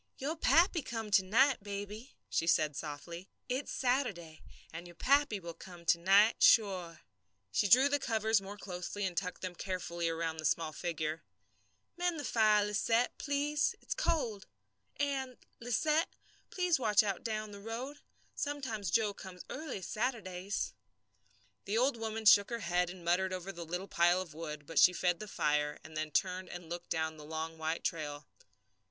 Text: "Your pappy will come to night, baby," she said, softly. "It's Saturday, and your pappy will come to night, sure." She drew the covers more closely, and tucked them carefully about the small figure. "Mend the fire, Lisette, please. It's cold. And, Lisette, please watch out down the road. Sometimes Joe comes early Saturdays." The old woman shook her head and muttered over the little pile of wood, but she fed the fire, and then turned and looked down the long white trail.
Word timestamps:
"Your 0.17 0.35
pappy 0.35 0.79
will 0.79 0.85
come 0.85 1.11
to 1.11 1.23
night, 1.23 1.61
baby," 1.61 2.15
she 2.27 2.47
said, 2.47 2.75
softly. 2.75 3.29
"It's 3.47 3.71
Saturday, 3.71 4.41
and 4.73 4.87
your 4.87 4.95
pappy 4.95 5.39
will 5.39 5.53
come 5.53 5.85
to 5.85 5.99
night, 5.99 6.41
sure." 6.41 7.01
She 7.51 7.67
drew 7.67 7.87
the 7.87 7.99
covers 7.99 8.41
more 8.41 8.57
closely, 8.57 9.05
and 9.05 9.15
tucked 9.15 9.43
them 9.43 9.53
carefully 9.53 10.07
about 10.07 10.39
the 10.39 10.45
small 10.45 10.73
figure. 10.73 11.21
"Mend 11.97 12.19
the 12.19 12.23
fire, 12.23 12.65
Lisette, 12.65 13.15
please. 13.19 13.75
It's 13.79 13.93
cold. 13.93 14.47
And, 14.95 15.37
Lisette, 15.59 16.09
please 16.49 16.79
watch 16.79 17.03
out 17.03 17.23
down 17.23 17.51
the 17.51 17.59
road. 17.61 17.99
Sometimes 18.33 18.89
Joe 18.89 19.13
comes 19.13 19.45
early 19.51 19.83
Saturdays." 19.83 20.73
The 21.65 21.77
old 21.77 21.95
woman 21.95 22.25
shook 22.25 22.49
her 22.49 22.61
head 22.61 22.89
and 22.89 23.05
muttered 23.05 23.31
over 23.31 23.51
the 23.51 23.67
little 23.67 23.87
pile 23.87 24.19
of 24.19 24.33
wood, 24.33 24.65
but 24.65 24.79
she 24.79 24.93
fed 24.93 25.19
the 25.19 25.27
fire, 25.27 25.77
and 25.83 25.95
then 25.95 26.09
turned 26.09 26.49
and 26.49 26.71
looked 26.71 26.89
down 26.89 27.17
the 27.17 27.23
long 27.23 27.59
white 27.59 27.83
trail. 27.83 28.25